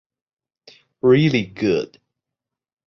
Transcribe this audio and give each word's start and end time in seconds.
Really 1.03 1.45
good. 1.45 2.01